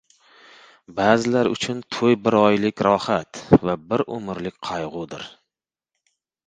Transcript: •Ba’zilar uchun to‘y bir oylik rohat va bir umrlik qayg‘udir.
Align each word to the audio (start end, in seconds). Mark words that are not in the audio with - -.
•Ba’zilar 0.99 1.49
uchun 1.51 1.83
to‘y 1.97 2.17
bir 2.23 2.37
oylik 2.39 2.83
rohat 2.89 3.43
va 3.69 3.79
bir 3.93 4.07
umrlik 4.19 4.61
qayg‘udir. 4.71 5.33